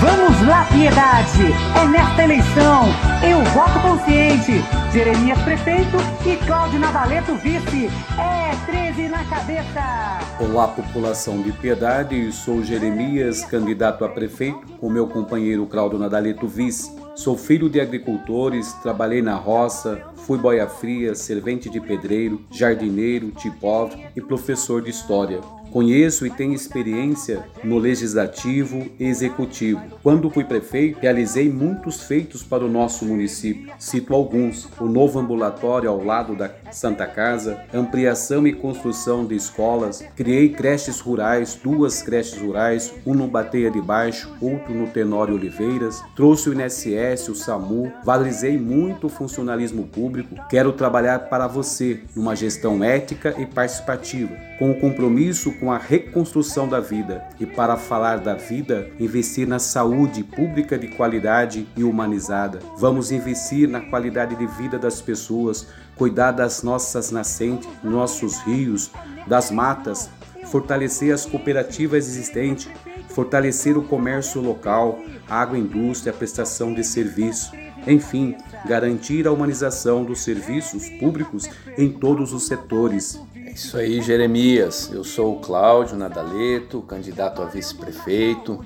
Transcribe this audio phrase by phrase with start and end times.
[0.00, 1.52] Vamos lá, piedade!
[1.74, 2.84] É nesta eleição,
[3.28, 4.62] eu voto consciente.
[4.92, 7.90] Jeremias prefeito e Cláudio Nadaleto vice.
[8.16, 10.20] É 13 na cabeça.
[10.38, 12.30] Olá, população de Piedade.
[12.30, 16.96] Sou Jeremias, candidato a prefeito, com meu companheiro Cláudio Nadaleto vice.
[17.16, 23.98] Sou filho de agricultores, trabalhei na roça, fui boia fria, servente de pedreiro, jardineiro, tipógrafo
[24.14, 25.40] e professor de história.
[25.70, 29.82] Conheço e tenho experiência no legislativo e executivo.
[30.02, 33.70] Quando fui prefeito, realizei muitos feitos para o nosso município.
[33.78, 40.02] Cito alguns: o novo ambulatório ao lado da Santa Casa, ampliação e construção de escolas,
[40.16, 46.02] criei creches rurais, duas creches rurais, um no Bateia de Baixo, outro no Tenório Oliveiras,
[46.16, 50.17] trouxe o INSS, o SAMU, valorizei muito o funcionalismo público.
[50.48, 56.68] Quero trabalhar para você numa gestão ética e participativa, com o compromisso com a reconstrução
[56.68, 57.24] da vida.
[57.38, 62.58] E para falar da vida, investir na saúde pública de qualidade e humanizada.
[62.76, 68.90] Vamos investir na qualidade de vida das pessoas, cuidar das nossas nascentes, nossos rios,
[69.26, 70.10] das matas,
[70.46, 72.68] fortalecer as cooperativas existentes,
[73.08, 77.52] fortalecer o comércio local, a agroindústria, a prestação de serviço,
[77.86, 78.36] enfim,
[78.66, 83.20] garantir a humanização dos serviços públicos em todos os setores.
[83.34, 84.90] É isso aí, Jeremias.
[84.92, 88.64] Eu sou o Cláudio Nadaleto, candidato a vice-prefeito.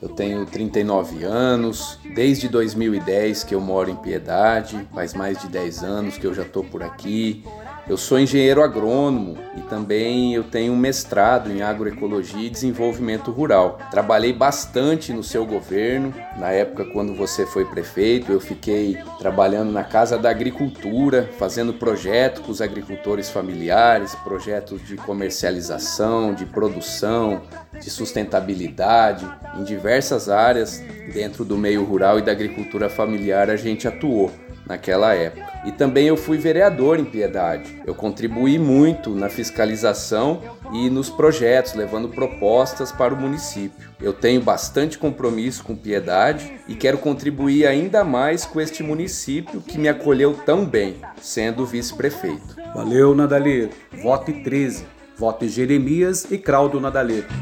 [0.00, 5.84] Eu tenho 39 anos, desde 2010 que eu moro em Piedade, faz mais de 10
[5.84, 7.44] anos que eu já estou por aqui.
[7.86, 9.36] Eu sou engenheiro agrônomo
[9.70, 13.78] também eu tenho um mestrado em agroecologia e desenvolvimento rural.
[13.88, 16.12] Trabalhei bastante no seu governo.
[16.36, 22.42] Na época quando você foi prefeito, eu fiquei trabalhando na Casa da Agricultura, fazendo projetos
[22.42, 27.42] com os agricultores familiares, projetos de comercialização, de produção,
[27.80, 29.24] de sustentabilidade,
[29.56, 30.82] em diversas áreas
[31.14, 34.32] dentro do meio rural e da agricultura familiar a gente atuou
[34.70, 35.50] naquela época.
[35.64, 37.82] E também eu fui vereador em Piedade.
[37.84, 40.40] Eu contribuí muito na fiscalização
[40.72, 43.90] e nos projetos, levando propostas para o município.
[44.00, 49.76] Eu tenho bastante compromisso com Piedade e quero contribuir ainda mais com este município que
[49.76, 52.56] me acolheu tão bem, sendo vice-prefeito.
[52.72, 53.76] Valeu, Nadaleto.
[54.00, 54.86] Vote 13.
[55.18, 57.34] Vote Jeremias e Claudio Nadaleto.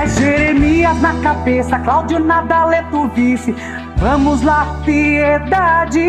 [0.00, 3.54] É Jeremias na cabeça, Cláudio Nadaleto vice.
[4.00, 6.00] Vamos lá, piedade,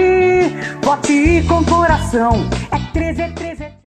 [0.84, 2.48] vote com coração.
[2.72, 3.70] É 13, é 13.